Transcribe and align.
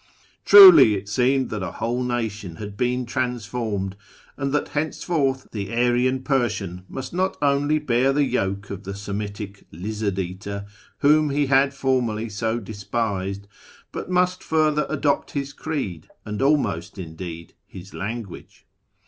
Truly 0.45 0.95
it 0.95 1.07
seemed 1.07 1.51
that 1.51 1.61
a 1.61 1.73
whole 1.73 2.03
nation 2.03 2.55
had 2.55 2.75
been 2.75 3.05
transformed, 3.05 3.95
and 4.35 4.51
that 4.51 4.69
henceforth 4.69 5.45
the 5.51 5.71
Aryan 5.71 6.23
Persian 6.23 6.85
must 6.89 7.13
not 7.13 7.37
only 7.39 7.77
bear 7.77 8.11
the 8.11 8.23
yoke 8.23 8.71
of 8.71 8.83
the 8.83 8.95
Semitic" 8.95 9.67
lizard 9.71 10.17
eater" 10.17 10.65
whom 11.01 11.29
he 11.29 11.45
had 11.45 11.71
formerly 11.71 12.29
so 12.29 12.57
despised, 12.59 13.47
but 13.91 14.09
must 14.09 14.41
further 14.43 14.87
adopt 14.89 15.33
his 15.33 15.53
creed, 15.53 16.09
and 16.25 16.41
almost, 16.41 16.97
indeed, 16.97 17.53
his 17.67 17.93
language. 17.93 18.65